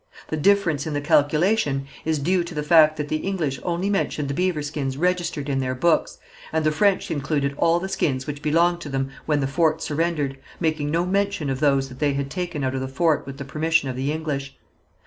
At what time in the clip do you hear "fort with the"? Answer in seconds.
12.87-13.45